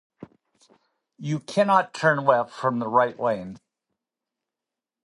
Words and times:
You 1.19 1.39
cannot 1.39 1.93
turn 1.93 2.25
left 2.25 2.51
from 2.55 2.79
the 2.79 2.87
right 2.87 3.19
lane. 3.19 3.59